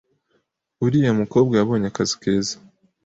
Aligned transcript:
Uriya 0.85 1.11
mukobwa 1.19 1.53
yabonye 1.55 1.85
akazi 1.91 2.15
keza 2.21 2.55